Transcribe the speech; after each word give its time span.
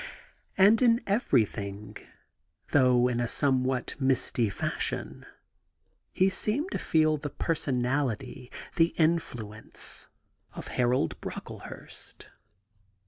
And 0.57 0.81
in 0.81 0.97
ever3i;hing, 1.01 1.97
though 2.71 3.07
in 3.07 3.19
a 3.19 3.27
somewhat 3.27 3.93
misty 3.99 4.49
fashion, 4.49 5.27
he 6.11 6.27
seemed 6.27 6.71
to 6.71 6.79
feel 6.79 7.17
the 7.17 7.29
personality, 7.29 8.51
the 8.77 8.95
influence, 8.97 10.07
of 10.53 10.69
Harold 10.69 11.21
Brocklehurst. 11.21 12.29